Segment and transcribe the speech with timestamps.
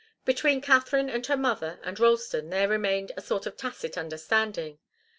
[0.25, 4.79] Between Katharine and her mother and Ralston there remained a sort of tacit understanding.